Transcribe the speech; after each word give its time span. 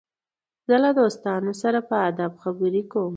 زه 0.67 0.75
له 0.83 0.89
دوستانو 0.99 1.51
سره 1.61 1.79
په 1.89 1.95
ادب 2.09 2.31
خبري 2.43 2.83
کوم. 2.91 3.09